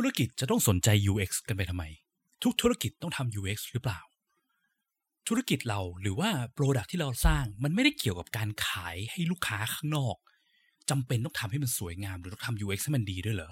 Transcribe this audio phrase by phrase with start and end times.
[0.00, 1.84] ธุรกิจจะต้องสนใจ UX กันไปทำไม
[2.42, 4.00] ทุกธุรกิจต้องทำ UX หรือเปล่า
[5.28, 10.16] ธุรกิจเราหรือว่า product ที่เราสร้างมันไม่ได้เกี่ยวกับการขายให้ลูกค้าข้างนอก
[10.90, 13.50] จำเป็นต้องทำให้มันสวยงาม หรือต้องทำ UX ให้มันดีด้วยเหรอ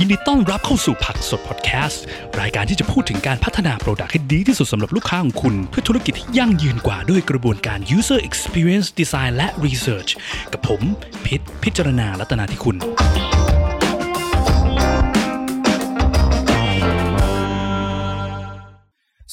[0.00, 2.02] ยินดีต้อนรับเข้าสู่ผักสดพอดแคสต์
[2.40, 10.10] รายการที่จะพูดถึงการพัฒนา product ให้ดีที่สุดสำหรับลูกค้าของคุณ เพื่อธุรกิจที่ยั่งยืนกว่าด้วยกระบวนการ user experience design และ research
[10.52, 10.82] กับผม
[11.26, 12.76] พิษพิจารณาลัตนาที่คุณ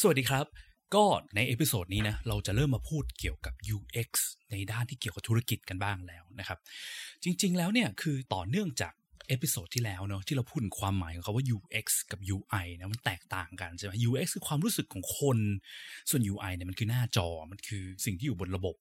[0.02, 0.46] สวัสดีครับ
[0.96, 1.06] ก็
[1.36, 4.12] ใน episode นี้นะเราจะเริ่มมาพูดเกี่ยวกับ UX
[4.52, 6.60] ในด้านที่เกี่ยวกับธุรกิจกันบ้างแล้วนะครับ
[7.24, 8.94] จริง ๆ แล้วเนี่ยคือต่อเนื่องจาก
[9.28, 15.38] episode ที่แล้วเนาะที่เราพูดความหมายของคำว่า UX กับ UI นะมันแตกต่างกันใช่ไหม UX คือความรู้สึกของคน
[16.10, 18.76] ส่วน UI เนี่ยมันคือหน้าจอมันคือสิ่งที่อยู่บนระบบ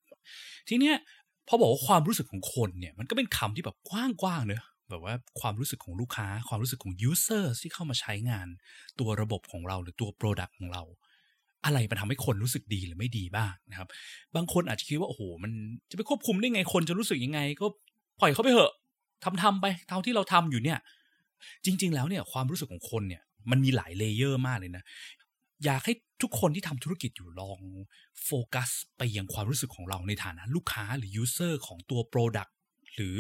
[0.69, 0.97] ทีเนี้ย
[1.49, 8.49] พอบอกว่าความรู้สึกของคนเนี่ยมันก็เป็นคำที่แบบกว้างๆเนอะแบบว่าความรู้สึกของลูกค้า ความรู้สึกของ user ที่เข้ามาใช้งาน
[9.01, 10.83] ตัวระบบของเราหรือตัว product ของเรา
[11.65, 13.89] อะไรมันทำให้คนรู้สึกดีหรือไม่ดีบ้างนะครับ
[14.37, 15.53] บางคนอาจจะคิดว่าโอ้โหมัน
[15.91, 17.67] จะไปควบคุมได้ไงคนจะรู้สึกยังไง ก็
[18.21, 18.73] ปล่อยเขาไปเถอะ
[19.25, 20.79] ทำทำไปเท่าที่เราทำอยู่เนี่ย
[21.65, 24.85] จริง ๆ แล้วเนี่ยความรู้สึกของคนเนี่ย มันมีหลาย layer มากเลยนะ
[25.65, 27.61] อยากให้ทุกคนที่ทำธุรกิจอยู่ลอง
[28.25, 32.51] โฟกัสไปยังความรู้สึกของเราในฐานะลูกค้าหรือ user ของตัว Product
[32.95, 33.19] หรือ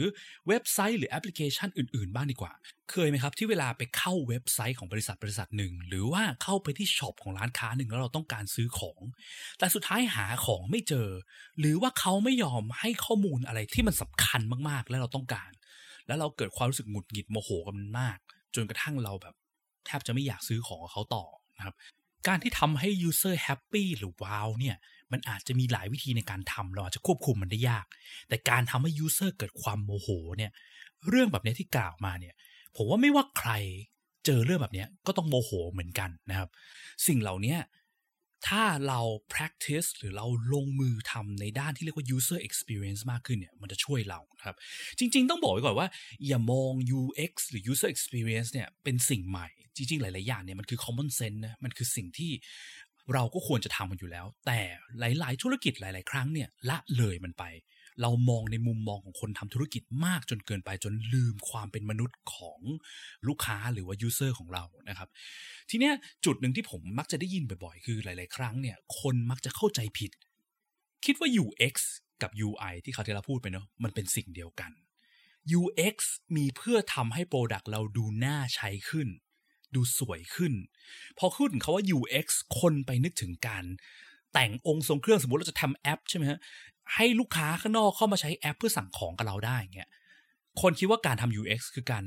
[0.48, 2.52] เว็บไซต์หรือแอปพลิเคชันอื่น ๆ บ้างดีกว่า
[2.90, 9.00] เคยไหมครับ ที่เวลาไปเข้าเว็บไซต์ของบริษัทบริษัทหนึ่ง หรือว่าเข้าไปที่ช็อปของร้านค้าหนึ่งแล้วเราต้องการซื้อของ
[9.58, 11.08] แต่สุดท้ายหาของไม่เจอ
[11.60, 15.50] หรือว่าเขาไม่ยอมให้ข้อมูลอะไรที่มันสำคัญมากๆ และเราต้องการ
[16.06, 18.18] แล้วเราเกิดความรู้สึกหงุดหงิดโมโหกันมาก
[18.54, 19.34] จนกระทั่งเราแบบ
[19.86, 21.24] แทบจะไม่อยากซื้อของเขาต่อ
[21.56, 21.74] นะครับ
[22.26, 24.76] การที่ทำให้ user happy หรือ wow เนี่ย
[25.12, 27.86] มันอาจจะมีหลายวิธีในการทำเราอาจจะควบคุมมันได้ยาก
[28.28, 30.52] แต่การทำให้ user เกิดความโมโหเนี่ย
[31.08, 32.34] เรื่องแบบนี้ที่กล่าวมาเนี่ย
[32.76, 33.50] ผมว่าไม่ว่าใคร
[34.24, 36.48] เจอเรื่องแบบนี้ก็ต้องโมโหเหมือนกันนะครับ
[37.06, 37.56] สิ่งเหล่านี้
[38.48, 39.00] ถ้าเรา
[39.34, 44.54] practice หรือเราลงมือทำในด้านที่เรียกว่า user experience มากขึ้นเนี่ยมันจะช่วยเราครับ
[44.98, 45.88] จริง ๆ ต้องบอกไว้ก่อนว่า
[46.26, 52.32] อย่ามอง UX หรือ user experience เนี่ยเป็นสิ่งใหม่ จริง ๆ หลาย ๆ อย่างเนี่ยมันคือ common sense นะมันคือสิ่งที่
[53.14, 54.60] เราก็ควรจะทำมันอยู่แล้ว แต่
[54.98, 57.44] หลาย ๆ ธุรกิจหลาย ๆ ครั้งเนี่ยละเลยมันไป
[58.02, 62.60] เรามองในมุมมองของคนทำธุรกิจมากจนเกินไปจนลืมความเป็นมนุษย์ของ
[63.28, 65.08] ลูกค้าหรือว่า user ของเรานะครับ
[65.70, 65.94] ทีเนี้ย
[66.24, 70.10] จุดหนึ่งที่ผมมักจะได้ยินบ่อยๆ คือหลาย ๆ ครั้งเนี่ยคนมักจะเข้าใจผิด
[71.04, 71.74] คิดว่า UX
[72.22, 74.72] กับ UI ที่เขาที่เราพูดไปเนาะมันเป็นสิ่งเดียวกัน
[75.60, 75.96] UX
[76.36, 79.08] มีเพื่อทำให้ Product เราดูน่าใช้ขึ้น
[79.74, 80.52] ดูสวยขึ้น
[81.18, 82.26] พอพูดถึงคาว่า UX
[82.60, 83.64] คนไปนึกถึงการ
[84.32, 86.38] แต่งองค์ทรงเครื่องสมมติเราจะทำแอปใช่ไหมฮะ
[86.94, 89.90] ให้ลูกค้าข้างนอกเข้ามาใช้แอปเพื่อสั่งของกับเราได้เงี้ย
[90.60, 92.04] คนคิดว่าการทำ UX คือการ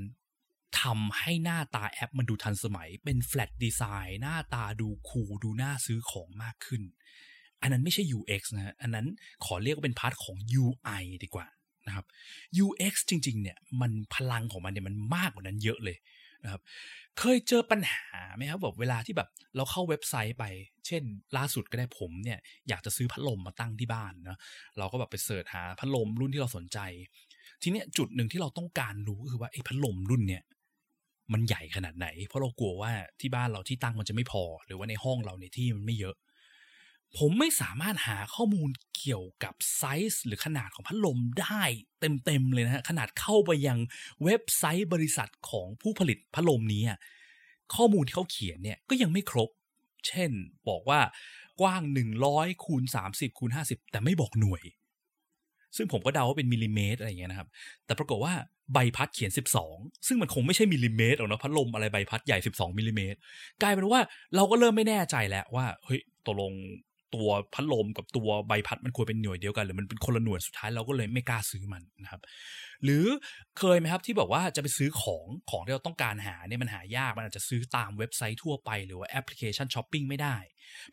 [0.81, 6.81] ทำให้หน้าตาแอปมันดูทันสมัย เป็น flat design หน้าตาดูคูลดูน่าซื้อของมากขึ้น
[7.61, 9.07] อันนั้นไม่ใช่ UX นะอันนั้น
[9.45, 11.47] ขอเรียกว่าเป็น part ของ UI ดีกว่า
[11.88, 12.05] นะครับ
[12.65, 15.97] UX จริง ๆ เนี่ยมันพลังของมันเนี่ยมันมากกว่านั้นเยอะเลย
[16.43, 16.61] นะครับ
[17.19, 20.45] เคยเจอปัญหาไหมครับแบบเวลาที่แบบเราเข้าเว็บไซต์ไป
[20.87, 21.03] เช่น
[21.37, 22.39] ล่าสุดก็ได้ผมเนี่ย
[22.69, 24.37] อยากจะซื้อพัดลมมาตั้งที่บ้านนะ
[24.77, 26.79] เราก็แบบไป search หาพัดลมรุ่นที่เราสนใจ
[27.61, 30.43] ทีเนี้ยจุดหนึ่งที่เราต้องการรู้ก็คือว่าไอ้พัดลมรุ่นเนี่ย
[31.33, 36.15] มันใหญ่ขนาดไหน เพราะเรากลัวว่าที่บ้านเราที่ตั้งมันจะไม่พอ หรือว่าในห้องเราในที่มันไม่เยอะ
[37.18, 41.63] ผมไม่สามารถหาข้อมูลเกี่ยวกับไซส์หรือขนาดของพัดลมได้
[42.00, 43.79] เต็มๆเลยนะฮะขนาดเข้าไปยัง
[44.23, 46.84] เว็บไซต์บริษัทของผู้ผลิตพัดลมนี้
[47.75, 49.50] ข้อมูลที่เขาเขียนเนี่ยก็ยังไม่ครบ
[50.07, 50.31] เช่น
[50.69, 51.00] บอกว่า
[51.62, 51.81] กว้าง
[52.23, 54.63] 100คูณ30คูณ50 แต่ไม่บอกหน่วย
[55.75, 57.47] ซึ่งผมก็เดาว่าเป็นมิลลิเมตรอะไรอย่างเงี้ยนะครับ
[57.85, 58.34] แต่ปรากฏว่า
[58.74, 59.31] ใบพัดเขียน
[59.69, 63.18] 12 ซึ่งมันคงไม่ใช่มิลลิเมตรหรอกนะพัดลมอะไรใบพัดใหญ่ 12มิลลิเมตร
[63.62, 64.00] กลายเป็นว่า
[64.35, 66.53] เราก็เริ่มไม่แน่ใจแล้วว่าเฮ้ยตกลง
[67.16, 72.22] ตัวพัดลมกับตัวใบพัดมันควรเป็นหน่วยเดียวกันหรือมันเป็นคนละหน่วยสุดท้ายเราก็เลยไม่กล้าซื้อมันนะครับ
[72.84, 73.06] หรือ
[73.59, 80.36] เคยไหมครับที่บอกว่าจะไปซื้อของของที่เราต้องการหาเนี่ยมันหายากมันอาจจะซื้อตามเว็บไซต์ทั่วไปหรือว่าแอปพลิเคชันช้อปปิ้งไม่ได้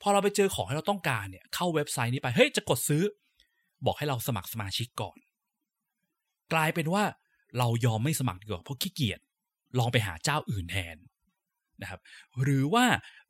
[0.03, 3.03] พอเราไปเจอของที่เราต้องการเนี่ยเข้าเว็บไซต์นี้ไปเฮ้ยจะกดซื้อ
[3.87, 5.17] บอกให้เราสมัครสมาชิกก่อน
[6.53, 7.05] กลายเป็นว่า
[7.59, 9.21] เรายอมไม่สมัครดีกว่าเพราะขี้เกียจ
[9.79, 10.97] ลองไปหาเจ้าอื่นแทน
[11.83, 12.01] นะครับ
[12.43, 12.85] หรือว่า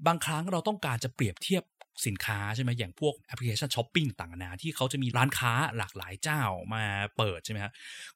[0.06, 1.62] บางครั้งเราต้องการจะเปรียบเทียบ
[2.06, 6.42] สินค้าใช่ไหมอย่างพวกแอปพลิเคชันช้อปปิ้งต่างๆนาที่เขาจะมีร้านค้าหลากหลายเจ้า
[6.74, 6.84] มา
[7.16, 7.72] เปิดใช่ไหมครับ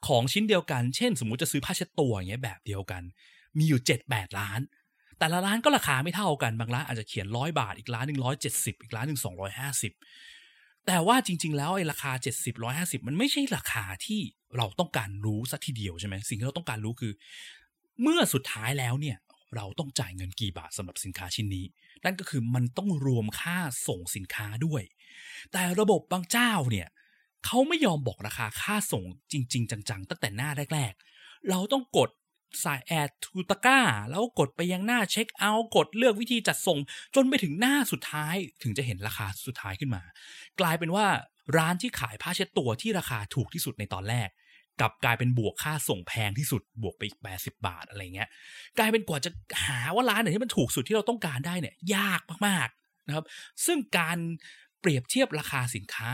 [0.06, 3.02] ของชิ้นเดียวกัน เช่น สมมุติจะซื้อผ้าเช็ดตัวอย่างเงี้ยแบบเดียวกัน
[3.58, 4.60] มีอยู่เจ็ดแปดร้าน
[5.18, 9.92] แต่ละร้านก็ราคาไม่เท่ากันบางร้านอาจจะเขียนร้อยบาทอีกร้านหนึ่งร้อยเจ็ดสิบอีกร้านหนึ่งสองร้อยห้าสิบ
[10.86, 14.20] แต่ว่าจริง ๆ แล้วไอ้ราคา 70 150 มันไม่ใช่ราคาที่
[14.56, 17.12] เราต้องการรู้สักทีเดียวใช่ไหมสิ่งที่เราต้องการรู้คือ
[18.02, 19.16] เมื่อสุดท้ายแล้วเนี่ย
[19.56, 21.66] เราต้องจ่ายเงินกี่บาทสำหรับสินค้าชิ้นนี้
[22.04, 23.58] นั่นก็คือมันต้องรวมค่า
[23.88, 24.82] ส่งสินค้าด้วย
[25.52, 26.88] แต่ระบบบางเจ้าเนี่ย
[27.44, 32.10] เขาไม่ยอมบอกราคาค่าส่งจริง ๆ จังๆ ตั้งแต่หน้าแรก ๆ เราต้องกด
[32.60, 33.80] ใส่แอดทูตก้า
[34.10, 36.78] แล้วกดไปยังหน้าเช็คเอาท์กดเลือกวิธีจัดส่ง
[37.14, 40.02] จนไปถึงหน้าสุดท้ายถึงจะเห็นราคาสุดท้ายขึ้นมา
[40.60, 41.06] กลายเป็นว่า
[41.56, 44.28] ร้านที่ขายผ้าเช็ดตัวที่ราคาถูกที่สุดในตอนแรก
[44.80, 48.28] กลับกลายเป็นบวกค่าส่งแพงที่สุดบวกไปอีก 80 บาทอะไรเงี้ย
[48.78, 49.30] กลายเป็นกว่าจะ
[49.64, 53.24] หาว่าร้านไหนที่มันถูกสุดที่เราต้องการได้เนี่ยยากมากๆนะครับ
[53.66, 54.18] ซึ่งการ
[54.80, 56.10] เปรียบเทียบราคาสินค้า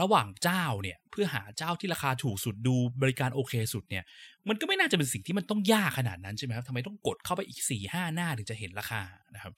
[0.00, 4.04] ระหว่างเจ้าเนี่ยเพื่อหาเจ้าที่ราคาถูกสุดดูบริการโอเคสุดเนี่ย
[4.48, 9.02] มันก็ไม่น่าจะเป็นสิ่งที่มันต้องยากขนาดนั้นใช่ไหมครับทำไมต้องกดเข้าไปอีก4ี่ห้าหน้าถึงจะเห็นราคา
[9.34, 9.52] นะครับ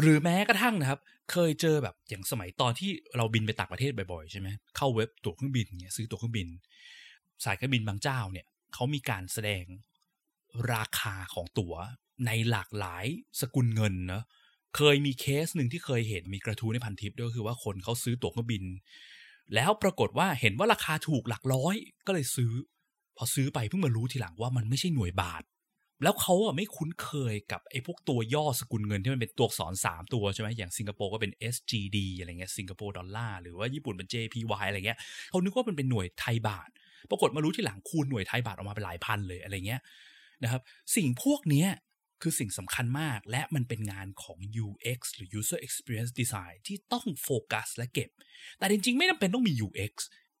[0.00, 1.00] หรือแม้กระทั่งนะครับ
[1.32, 6.48] เคยเจอแบบอย่างสมัยตอนที่เราบินไปต่างประเทศบ่อยๆใช่ไหมเข้าเว็บตั๋วเครื่องบินเนี่ยซื้อตั๋วเครื่องบิน
[7.44, 9.64] สายการบินบางเจ้าเนี่ยเขามีการแสดง
[10.74, 11.74] ราคาของตั๋ว
[12.26, 13.06] ในหลากหลาย
[13.40, 14.22] สกุลเงินเนะ
[14.76, 18.64] เคยมีเคสหนึ่งที่เคยเห็นมีกระทู้ในพันทิปด้วยคือว่าคนเขาซื้อตั๋วเครื่องบิน
[19.54, 22.52] แล้วปรากฏว่าเห็นว่าราคาถูกหลักร้อย ก็เลยซื้อ
[23.16, 25.42] พอซื้อไปเพิ่งมารู้ทีหลังว่ามันไม่ใช่หน่วยบาท
[26.02, 34.98] แล้วเขาอะไม่คุ้นเคยกับไอ้พวกตัวย่อสกุลเงินที่มันเป็นตัวอักษรสามตัวใช่ไหมอย่างสิงคโปร์ก็เป็น SGD อะไรเงี้ยสิงคโปร์ดอลลาร์หรือว่าญี่ปุ่นเป็น JPY อะไรเงี้ย
[35.30, 36.70] เขานึกว่ามันเป็นหน่วยไทยบาท
[37.10, 39.80] ปรากฏมารู้ทีหลังคูณหน่วยไทยบาทออกมาเป็นหลายพันเลยอะไรเงี้ย
[40.42, 40.62] นะครับ
[40.96, 41.68] สิ่งพวกเนี้ย
[42.22, 48.10] คือสิ่งสำคัญมากและมันเป็นงานของ UX หรือ User Experience Design ที่ต้องโฟกัสและเก็บ
[48.58, 49.94] แต่จริงๆ ไม่จำเป็นต้องมี UX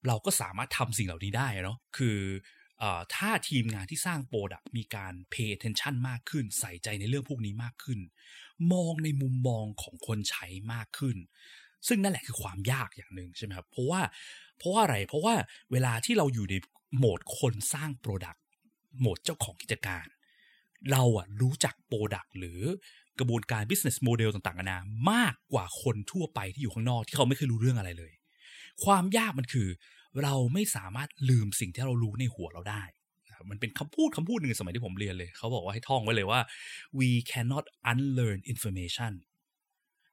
[0.06, 2.18] เราก็สามารถทำสิ่งเหล่านี้ได้เนาะคือ
[3.14, 8.00] ถ้าทีมงานที่สร้าง product มีการ pay attention มากขึ้น ใส่ใจในเรื่องพวกนี้มากขึ้น
[8.72, 11.16] มองในมุมมองของคนใช้มากขึ้น
[11.88, 14.00] ซึ่งนั่นแหละคือความยากอย่างหนึ่งใช่ไหมครับเพราะว่า
[14.58, 15.34] เพราะว่าอะไรเพราะว่า
[15.72, 16.54] เวลาที่เราอยู่ใน
[16.96, 18.42] โหมดคนสร้าง product
[19.00, 20.06] โหมดเจ้าของกิจการ
[20.90, 22.60] เราอะรู้จัก product หรือ
[23.18, 24.78] กระบวนการ business model ต่างๆนานา
[25.10, 28.12] มากกว่าคนทั่วไปที่อยู่ข้างนอกที่เขาไม่เคยรู้เรื่องอะไรเลย
[28.84, 29.68] ความยากมันคือ
[30.22, 32.82] เราไม่สามารถลืมสิ่งที่เรารู้ในหัวเราได้
[33.50, 36.40] มันเป็นคำพูดคำพูดหนึ่งสมัยที่ผมเรียนเลย เขาบอกว่าให้ท่องไว้เลยว่า
[36.98, 39.12] we cannot unlearn information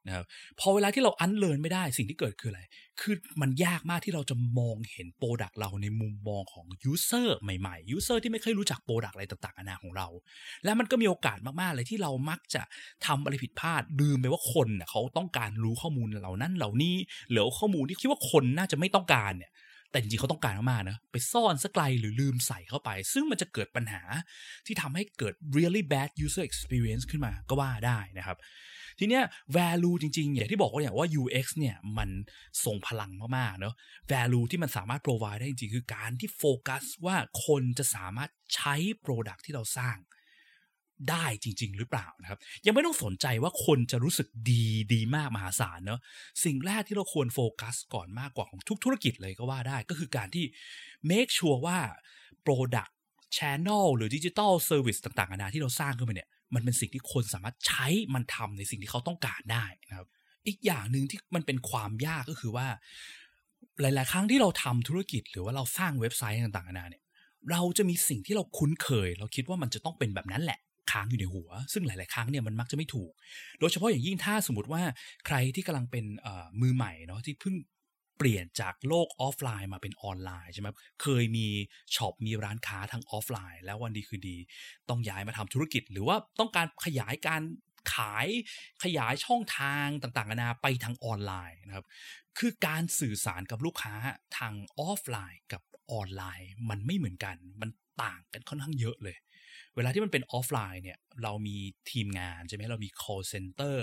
[0.06, 0.24] นะครับ
[0.60, 2.62] พอเวลาที่เรา unlearn ไม่ได้สิ่งที่เกิดคืออะไร
[3.00, 10.06] คือมันยากมากที่เราจะมองเห็น product เราในมุมมองของ user ใหม่ๆ user ที่ไม่เคยรู้จัก product อะไรต่างๆนานาของเรา
[10.64, 12.62] และมันก็มีโอกาสมากๆเลยที่เรามักจะ
[13.06, 16.94] ทำอะไรผิดพลาดลืมไปว่าคนเนี่ยเขาต้องการรู้ข้อมูลเหล่านั้นเหล่านี้
[17.30, 19.52] หรือข้อมูลที่คิดว่าคนน่าจะไม่ต้องการเนี่ย
[19.90, 24.02] แต่จริงๆเขาต้องการมากๆนะไปซ่อนสักไกลหรือลืมใส่เข้าไป ซึ่งมันจะเกิดปัญหา
[24.66, 28.38] ที่ทำให้เกิด really bad user experience ขึ้นมาก็ว่าได้นะครับ
[28.98, 29.24] ทีเนี้ย
[29.56, 32.10] value จริงๆอย่างที่บอกว่าอย่างว่า UX เนี่ยมัน
[32.64, 33.74] ทรงพลังมากๆเนาะ
[34.12, 38.74] value ที่มันสามารถ provide ได้จริงๆ คือการที่โฟกัสว่าคนจะสามารถใช้
[39.04, 39.96] product ที่เราสร้าง
[41.10, 46.00] ได้จริง ๆ หรือเปล่านะครับ ยังไม่ต้องสนใจว่าคนจะรู้สึกดีดีมากมหาศาลเนาะ
[46.44, 50.44] สิ่งแรกที่เราควรโฟกัสก่อนมากกว่าของทุกธุรกิจเลยก็ว่าได้ก็คือการที่
[51.10, 51.78] make sure ว่า
[52.46, 52.92] product
[53.36, 60.08] channel หรือ digital service ต่างๆนานาที่เราสร้างขึ้นมาเนี่ย มันเป็นสิ่งที่คนสามารถใช้มันทำในสิ่งที่เขาต้องการได้นะครับ
[60.46, 62.66] อีกอย่างหนึ่งที่มันเป็นความยากก็คือว่า
[63.80, 67.02] หลาย ๆ ครั้งที่เราทำธุรกิจหรือว่าเราสร้างเว็บไซต์ต่างๆนานาเนี่ย
[67.50, 70.58] เราจะมีสิ่งที่เราคุ้นเคย เราคิดว่ามันจะต้องเป็นแบบนั้นแหละ
[70.92, 73.12] ค้างอยู่ในหัว ซึ่งหลาย ๆ ครั้งเนี่ยมันมักจะไม่ถูก
[73.60, 74.82] โดยเฉพาะอย่างยิ่งถ้าสมมติว่า
[75.26, 76.04] ใครที่กำลังเป็น
[76.60, 77.54] มือใหม่เนาะที่เพิ่ง
[78.18, 80.68] เปลี่ยนจากโลกออฟไลน์มาเป็นออนไลน์ใช่ไหม
[81.02, 81.48] เคยมี
[81.96, 84.36] ช็อปมีร้านค้าทางออฟไลน์ แล้ววันดีคือดี
[84.88, 87.42] ต้องย้ายมาทำธุรกิจ หรือว่าต้องการขยายการ
[87.94, 88.26] ขาย
[88.84, 91.86] ขยายช่องทางต่างๆนานาไปทางออนไลน์นะครับ
[92.38, 93.94] คือการสื่อสารกับลูกค้า
[94.38, 97.70] ทางออฟไลน์กับออนไลน์ มันไม่เหมือนกัน มัน
[98.02, 99.16] ต่างกันค่อนข้างเยอะเลย
[99.76, 101.56] เวลาที่มันเป็นออฟไลน์เนี่ยเรามี
[101.90, 103.78] ทีมงานใช่ไหมเรามี call center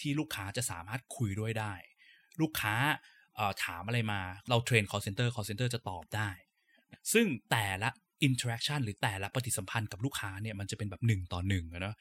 [0.00, 1.74] ที่ลูกค้าจะสามารถคุยด้วยได้
[2.40, 2.74] ลูกค้า
[3.64, 6.28] ถามอะไรมาเราเทรน call center call center จะตอบได้
[7.12, 7.90] ซึ่งแต่ละ
[8.26, 11.96] interaction หรือแต่ละปฏิสัมพันธ์กับลูกค้าเนี่ยมันจะเป็นแบบหนึ่งต่อหนึ่งนะ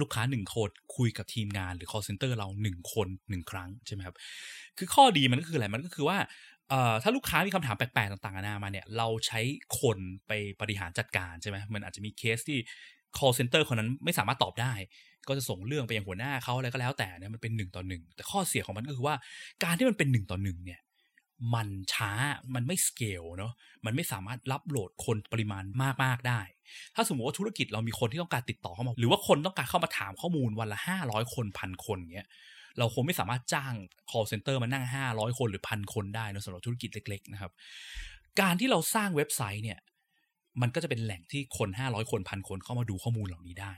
[0.00, 4.16] ลูกค้าหนึ่งคนคุยกับทีมงานหรือ call center เราหนึ่งคนหนึ่งครั้งใช่ไหมครับ
[4.78, 6.18] คือข้อดีมันก็คืออะไร มันก็คือว่า
[7.02, 9.40] ถ้าลูกค้ามีคำถามแปลกๆ ต่างๆนานามาเนี่ย เราใช้
[9.80, 12.58] คนไปบริหารจัดการใช่ไหมมันอาจจะมีเคสที่
[13.18, 14.72] call center คนนั้นไม่สามารถตอบได้
[15.28, 19.16] ก็จะส่งเรื่องไปยังหัวหน้าเขาอะไรก็แล้วแต่เนี่ยมันเป็นหนึ่งต่อหนึ่งแต่ข้อเสียของมันก็คือว่า
[19.64, 20.80] การที่มันเป็นหนึ่งต่อหนึ่งเนี่ย
[21.54, 22.12] มันช้า
[22.54, 23.52] มันไม่สเกลเนาะ
[23.84, 25.64] มันไม่สามารถรับ load คนปริมาณ
[26.04, 26.40] มาก ๆ ได้
[26.94, 32.28] ถ้าสมมติว่าธุรกิจเรามีคนที่ต้องการติดต่อเข้ามา หรือว่าคนต้องการเข้ามาถามข้อมูลวันละห้าร้อยคนพันคนเงี้ย
[32.78, 33.74] เราคงไม่สามารถจ้าง
[34.10, 37.52] call center มานั่ง 500 คนหรือพันคนได้นะสำหรับธุรกิจเล็ก ๆ นะครับ
[38.40, 39.78] การที่เราสร้างเว็บไซต์เนี่ย
[40.62, 43.74] มันก็จะเป็นแหล่งที่คน 500 คนพันคนเข้ามาดูข้อมูลเหล่านี้ได้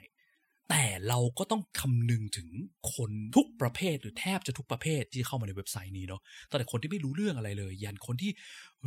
[0.70, 2.48] แต่เราก็ต้องคำนึงถึง
[2.94, 8.30] คนทุกประเภทหรือแทบจะทุกประเภทที่เข้ามาในเว็บไซต์นี้เนาะตั้งแต่คนที่ไม่รู้เรื่องอะไรเลย ยันคนที่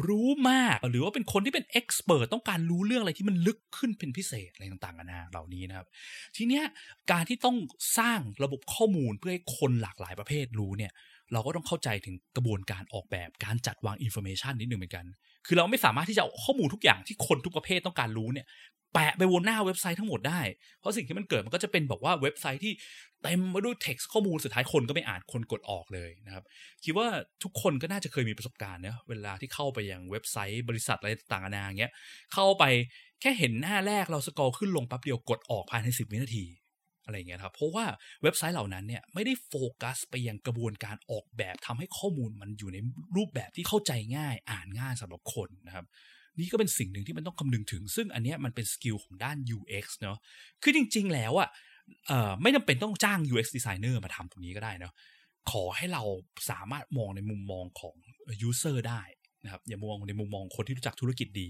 [0.08, 5.88] รู้มาก หรือว่าเป็นคนที่เป็นเอ็กซ์เพรสต้องการรู้เรื่องอะไรที่มันลึกขึ้นเป็นพิเศษอะไรต่างๆนานาเหล่านี้นะครับ
[6.36, 6.64] ทีเนี้ย
[7.12, 7.58] การที่ต้อง
[7.98, 10.92] สร้างระบบข้อมูลเพื่อให้คนหลากหลายประเภทรู้เนี่ย
[11.34, 15.06] เราก็ต้องเข้าใจถึงกระบวนการออกแบบการจัดวาง information นิดหนึ่งเหมือนกัน
[15.46, 18.48] คือเราไม่สามารถที่จะเอาข้อมูลทุกอย่างที่คนทุกประเภทต้องการรู้เนี่ย
[18.94, 20.42] แปะไปบนหน้าเว็บไซต์ทั้งหมดได้
[20.80, 22.74] เพราะสิ่งที่มันเกิดมันก็จะเป็นบอกว่าเว็บไซต์ที่
[23.24, 26.44] เต็มไปด้วยเท็กซ์ข้อมูลสุดท้ายคนก็ไม่อ่านคนกดออกเลยนะครับ
[26.84, 27.08] คิดว่า
[27.44, 31.92] ทุกคนก็น่าจะเคยมีประสบการณ์เนะเวลาที่เข้าไปยังเว็บไซต์บริษัทอะไรต่างๆนานาเงี้ย
[32.34, 32.64] เข้าไป
[33.22, 36.46] แค่เห็นหน้าแรกเรา scroll ขึ้นลงแป๊บเดียวกดออกภายในสิบวินาที
[37.06, 37.86] อะไรเงี้ยครับ เพราะว่า
[38.24, 42.78] เว็บไซต์เหล่านั้นเนี่ยไม่ได้โฟกัสไปยังกระบวนการออกแบบทำให้ข้อมูลมันอยู่ใน
[43.16, 45.86] รูปแบบที่เข้าใจง่าย อ่านง่ายสำหรับคนนะครับ
[46.40, 50.18] นี่ก็เป็นสิ่งหนึ่งที่มันต้องคำนึงถึง ซึ่งอันนี้มันเป็น skill ของด้าน UX เนาะ
[50.64, 54.94] คือจริง ๆ แล้วอะ่ะไม่จำเป็นต้องจ้าง UX designer มาทำตรงนี้ก็ได้เนาะ
[55.52, 56.04] ขอให้เรา
[56.50, 57.96] สามารถมองในมุมมองของ
[58.48, 59.02] user ได้
[59.46, 61.50] นะครับอย่ามองในมุมมองคนที่รู้จักธุรกิจดี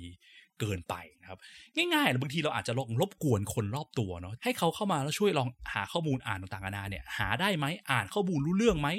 [0.60, 1.40] เกินไปนะครับ
[1.76, 8.90] ง่ายๆบางทีเราอาจจะลองรบกวนคนรอบตัวเนาะให้เขาเข้ามาแล้วช่วยลองหาข้อมูลอ่านต่างๆนานาเนี่ยหาได้ไหมอ่านข้อมูลรู้เรื่องไหม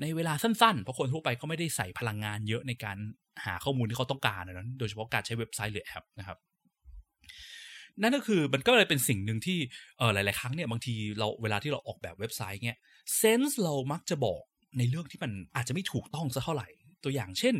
[0.00, 2.96] ในเวลาสั้นๆ เพราะคนทั่วไปเขาไม่ได้ใส่พลังงานเยอะในการ
[3.44, 6.38] หาข้อมูลที่เขาต้องการนะโดยเฉพาะการใช้เว็บไซต์หรือแอปนะครับ
[8.02, 9.58] นั่นก็คือมันก็เลยเป็นสิ่งหนึ่งที่
[9.98, 12.78] เออหลาย ๆ ครั้งเนี่ยบางทีเราเวลาที่เราออกแบบเว็บไซต์เนี่ย
[13.18, 14.42] เซนส์เรามักจะบอก
[14.78, 16.68] ในเรื่องที่มันอาจจะไม่ถูกต้องสักเท่าไหร่
[17.04, 17.54] ตัวอย่างเช่น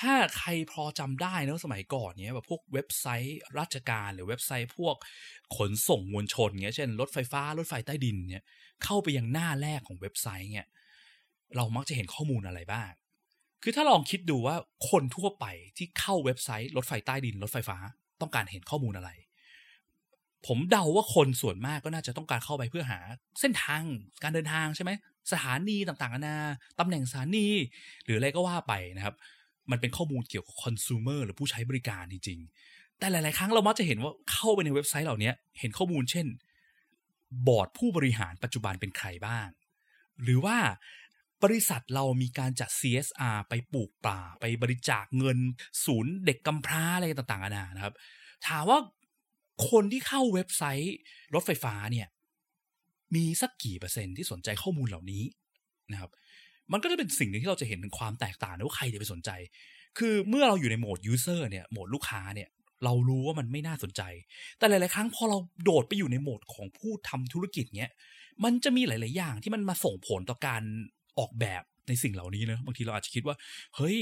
[0.00, 4.96] ถ้าใครพอจำได้นะสมัยก่อนเนี้ยแบบพวกเว็บไซต์ราชการหรือเว็บไซต์พวก
[5.56, 8.42] ขนส่งมวลชนเงี้ยเช่น รถไฟฟ้ารถไฟใต้ดินเนี่ย
[8.84, 10.66] เข้าไปยังหน้าแรกของเว็บไซต์เนี่ย
[11.56, 12.90] เรามักจะเห็นข้อมูลอะไรบ้าง
[13.62, 14.56] คือถ้าลองคิดดูว่า
[14.90, 15.46] คนทั่วไป
[15.76, 17.76] ที่เข้าเว็บไซต์รถไฟใต้ดิน รถไฟฟ้า
[18.20, 19.10] ต้องการเห็นข้อมูลอะไร
[20.46, 22.98] ผมเดาว่าคนส่วนมากก็น่าจะต้องการเข้าไปเพื่อหา
[23.40, 23.82] เส้นทาง
[24.22, 24.90] การเดินทางใช่ไหม
[25.32, 26.36] สถานีต่างๆนานา
[26.78, 27.46] ตำแหน่งสถานี
[28.04, 29.14] หรืออะไรก็ว่าไปนะครับ
[29.70, 32.38] มันเป็นข้อมูลเกี่ยวกับคอน sumer หรือผู้ใช้บริการจริง
[32.68, 36.26] ๆ แต่หลาย ๆ ครั้งเรามักจะเห็นว่าเข้าไปในเว็บไซต์เหล่านี้เห็นข้อมูลเช่น
[37.46, 39.48] บอร์ดผู้บริหารปัจจุบันเป็นใครบ้าง
[40.22, 40.56] หรือว่า
[41.42, 45.38] บริษัทเรามีการจัด CSR ไปปลูกป่า ไปบริจาคเงิน
[45.84, 47.94] ศูนย์เด็กกำพร้าอะไรต่างๆนานานะครับ
[48.46, 48.78] ถามว่า
[49.70, 50.96] คนที่เข้าเว็บไซต์
[51.34, 52.08] รถไฟฟ้าเนี่ย
[53.14, 55.24] มีสักกี่เปอร์เซ็นต์ที่สนใจข้อมูลเหล่านี้
[55.92, 56.10] นะครับ
[56.72, 59.30] มันก็จะเป็นสิ่งหนึ่งที่เราจะเห็นถึงความแตกต่างว่าใครจะไปสนใจ
[59.98, 62.48] คือเมื่อเราอยู่ในโหมด user เนี่ยโหมดลูกค้าเนี่ย
[62.84, 64.02] เรารู้ว่ามันไม่น่าสนใจ
[64.58, 67.90] แต่หลาย ๆ ครั้งพอเราโดดไปอยู่ในโหมดของผู้ทำธุรกิจเนี้ย
[68.44, 70.62] มันจะมีหลาย ๆ อย่างที่มันมาส่งผลต่อการ
[71.18, 73.36] ออกแบบ ในสิ่งเหล่านี้นะบางทีเราอาจจะคิดว่า
[73.76, 73.98] เฮ้ย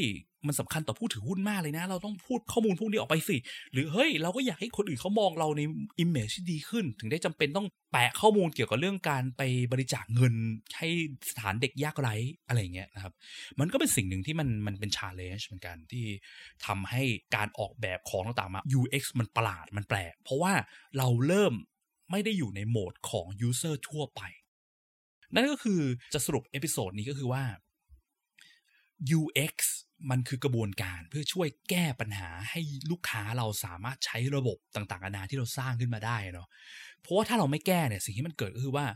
[0.47, 3.37] มันสำคัญต่อผู้ถือหุ้นมากเลยนะ เราต้องพูดข้อมูลพวกนี้ออกไปสิ
[3.73, 5.63] หรือเฮ้ย เราก็อยากให้คนอื่นเขามองเราใน
[5.99, 10.35] image ที่ดีขึ้น ถึงได้จำเป็นต้องแปะข้อมูลเกี่ยวกับเรื่องการไปบริจาคเงิน
[10.77, 10.89] ให้
[11.31, 12.15] สถานเด็กยากไร้
[12.49, 13.13] อะไรเงี้ยนะครับ
[13.61, 16.05] มันก็เป็นสิ่งหนึ่งที่มันมันเป็น challenge เหมือนกันที่
[16.67, 17.03] ทำให้
[17.37, 20.53] การออกแบบของต่างๆมา UX มันประหลาดมันแปลกเพราะว่า
[20.99, 21.55] เราเริ่ม
[22.11, 24.23] ไม่ได้อยู่ในโหมดของ user ทั่วไป
[25.35, 25.81] นั่นก็คือ
[26.15, 27.43] จะสรุป episode นี้ก็คือว่า
[29.19, 29.55] UX
[30.11, 36.49] มันคือกระบวนการเพื่อช่วยแก้ปัญหาให้ลูกค้าเราสามารถใช้ระบบต่างๆนานาที่เราสร้างขึ้นมาได้เนาะ
[37.03, 38.87] เพราะว่าถ้าเราไม่แก้เนี่ยสิ่งที่มันเกิดก็คือว่า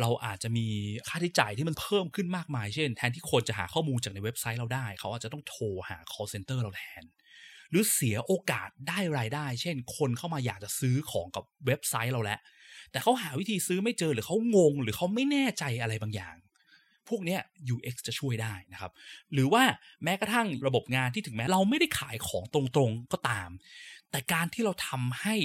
[0.00, 0.66] เราอาจจะมี
[1.08, 7.02] ค่าใช้จ่ายที่มันเพิ่มขึ้นมากมาย เช่น แทนที่คนจะหาข้อมูลจากในเว็บไซต์เราได้ เขาอาจจะต้องโทรหา call center เราแทน
[7.70, 12.40] หรือเสียโอกาสได้รายได้ เช่น คนเข้ามาอยากจะซื้อของกับเว็บไซต์เราแล้ว
[12.90, 16.36] แต่เขาหาวิธีซื้อไม่เจอหรือเขางง หรือเขาไม่แน่ใจอะไรบางอย่าง
[17.10, 17.38] พวกนี้
[17.74, 18.92] UX จะช่วยได้นะครับ
[19.32, 19.62] หรือว่า
[20.04, 23.50] แม้กระทั่งระบบงานที่ถึงแม้เราไม่ได้ขายของตรงๆก็ตาม
[24.10, 25.36] แต่การที่เราทำให้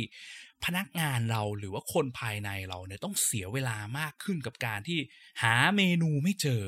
[0.65, 4.99] พนักงานเราหรือว่าคนภายในเราเนี่ยต้องเสียเวลามากขึ้นกับการที่
[5.41, 6.63] หาเมนูไม่เจอ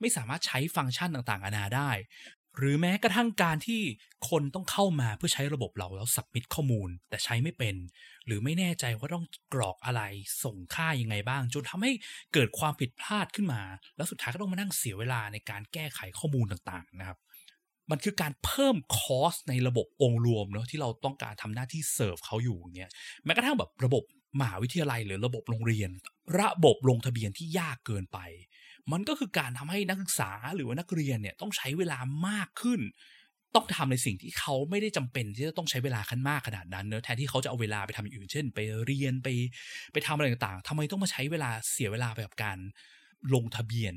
[0.00, 1.90] ไม่สามารถใช้ฟังก์ชันต่างๆนานาได้
[2.58, 3.80] หรือแม้กระทั่งการที่
[4.30, 7.76] คนต้องเข้ามาเพื่อใช้ระบบเราแล้วสับมิดข้อมูลแต่ใช้ไม่เป็น
[8.26, 10.02] หรือไม่แน่ใจว่าต้องกรอกอะไร
[10.44, 11.92] ส่งค่ายังไงบ้าง จนทำให้
[12.32, 13.62] เกิดความผิดพลาดขึ้นมา
[13.96, 17.18] แล้วสุดท้ายก็ต้องมานั่งเสียเวลาในการแก้ไขข้อมูลต่างๆนะครับ
[17.90, 22.90] มันคือการเพิ่มคอสในระบบองค์รวมเนาะที่เราต้องการทำหน้าที่เสิร์ฟเขาอยู่เนี่ย
[23.24, 24.02] แม้กระทั่งแบบระบบ
[24.40, 25.90] มหาวิทยาลัยหรือระบบโรงเรียน
[26.40, 28.18] ระบบลงทะเบียนที่ยากเกินไป
[28.92, 31.98] มันก็คือการทำให้นักศึกษาหรือว่านักเรียนเนี่ยต้องใช้เวลา
[32.28, 32.80] มากขึ้น
[33.54, 39.28] ต้องทำในสิ่งที่เขาไม่ได้จำเป็นที่จะต้องใช้เวลาขั้นมากขนาดนั้นเนอะแทนที่เขาจะเอาเวลาไปทำอย่างอื่น เช่น ไปเรียนไป
[39.92, 42.58] ไปทำอะไรต่างๆทำไมต้องมาใช้เวลาเสียเวลาไปกับการ
[43.34, 43.94] ลงทะเบียน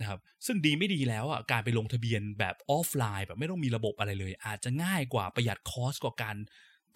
[0.00, 6.36] นะครับซึ่งดีไม่ดีแล้วอะการไปลงทะเบียนแบบออฟไลน์แบบไม่ต้องมีระบบอะไรเลย อาจจะง่ายกว่าประหยัด cost กว่าการ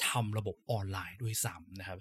[0.08, 1.98] ทำระบบออนไลน์ด้วยซ้ำนะครับ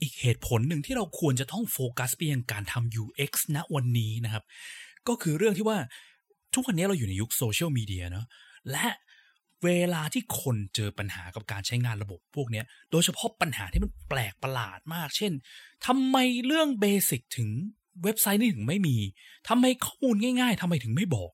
[0.00, 4.44] อีกเหตุผลหนึ่งที่เราควรจะต้องโฟกัสไปยังการทำ UX ณวันนี้นะครับ
[5.08, 5.78] ก็คือเรื่องที่ว่า
[6.54, 8.26] ทุกวันนี้เราอยู่ในยุคโซเชียลมีเดียเนาะ
[8.70, 8.86] และ
[9.64, 15.32] เวลาที่คนเจอปัญหากับการใช้งานระบบพวกนี้โดยเฉพาะปัญหาที่มันแปลกประหลาดมาก เช่น
[15.86, 17.48] ทำไมเรื่องเบสิกถึง
[18.02, 18.96] เว็บไซต์นี่ถึงไม่มี
[19.48, 21.32] ทำไมข้อมูลง่าย ๆทำไมถึงไม่บอก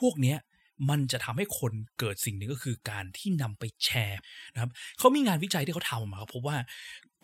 [0.00, 0.38] พวกเนี้ย
[0.90, 4.20] มันจะทำให้คนเกิดสิ่งหนึ่งก็คือการที่นำไปแชร์
[4.54, 6.56] นะครับเขามีงานวิจัยที่เขาทำมาครับพบว่า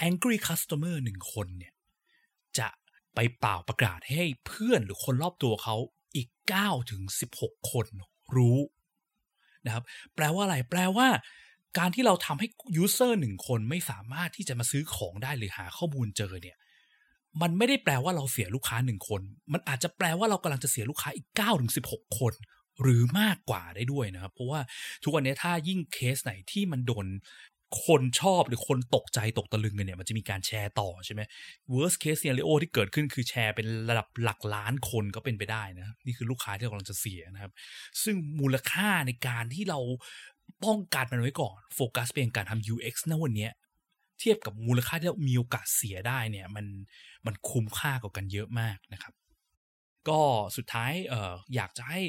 [0.08, 1.72] angry customer หนึ่งคนเนี่ย
[2.58, 2.68] จะ
[3.14, 5.76] ไปเป่าประกาศให้เพื่อนหรือคนรอบตัวเขา
[6.16, 6.28] อีก
[6.60, 7.02] 9ถึง
[7.36, 7.86] 16 คน
[8.36, 8.58] รู้
[9.66, 11.08] นะครับแปลว่าอะไร แปลว่า
[11.78, 16.56] การที่เราทำให้ user หนึ่งคนไม่สามารถที่จะมาซื้อของได้หรือหาข้อมูลเจอเนี่ย
[17.42, 19.20] มันไม่ได้แปลว่าเราเสียลูกค้าหนึ่งคน
[19.52, 22.32] มันอาจจะแปลว่าเรากำลังจะเสียลูกค้าอีก9ถึง16 คน
[22.82, 24.60] หรือมากกว่าได้ด้วยนะครับ เพราะว่า
[25.02, 27.06] ทุกวันนี้ถ้ายิ่งเคสไหนที่มันโดน
[27.86, 31.20] คนชอบหรือคนตกใจตกตะลึงกันเนี่ยมันจะมีการแชร์ต่อใช่ไหม
[31.72, 37.52] worst case scenario ที่เกิดขึ้นคือแชร์เป็นระดับหลักล้านคนก็เป็นไปได้นะนี่คือลูกค้าที่เรากำลังจะเสียนะครับ
[38.02, 39.80] ซึ่งมูลค่าในการที่เรา
[40.64, 43.48] ป้องกันมันไว้ก่อนโฟกัสเป็นการทำ UX นะวันนี้
[44.20, 46.66] เทียบกับมูลค่าที่เรามีโอกาสเสียได้เนี่ยมัน
[47.26, 49.14] มันคุ้มค่ากว่ากันเยอะมากนะครับ
[50.08, 50.20] ก็
[50.56, 52.00] สุดท้ายเอ่ออยากจะให้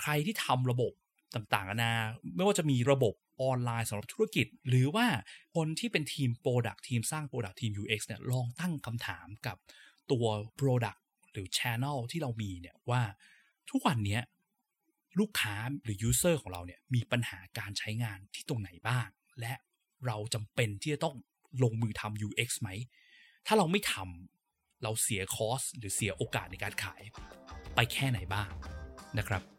[0.00, 0.92] ใครที่ทำระบบ
[1.34, 1.92] ต่างๆนานา
[2.36, 5.06] ไม่ว่าจะมีระบบออนไลน์สำหรับธุรกิจ หรือว่า
[5.54, 9.56] คนที่เป็นทีม Product ทีมสร้าง Product ทีม UX เนี่ยลองตั้งคำถามกับ
[10.10, 10.26] ตัว
[10.60, 11.00] Product
[11.32, 13.02] หรือ Channel ที่เรามีเนี่ยว่า
[13.70, 14.20] ทุกวันนี้
[15.18, 19.08] ลูกค้าหรือ User ของเราเนี่ยมีปัญหาการใช้งานที่ตรงไหนบ้าง
[19.40, 19.54] และ
[20.06, 21.16] เราจำเป็นที่จะต้อง
[21.62, 22.68] ลงมือทำ UX ไหม
[23.46, 27.02] ถ้าเราไม่ทำเราเสียคอสหรือเสียโอกาสในการขาย
[27.74, 28.48] ไปแค่ไหนบ้าง
[29.18, 29.53] นะครับ